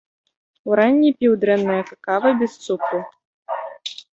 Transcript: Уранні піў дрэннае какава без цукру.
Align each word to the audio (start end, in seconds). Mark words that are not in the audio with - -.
Уранні 0.69 1.11
піў 1.19 1.35
дрэннае 1.45 1.77
какава 1.91 2.29
без 2.43 2.51
цукру. 2.65 2.99